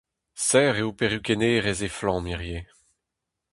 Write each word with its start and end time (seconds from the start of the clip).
Serr 0.47 0.75
eo 0.81 0.89
perukennerezh 0.99 1.85
Eflamm 1.89 2.25
hiziv. 2.31 2.67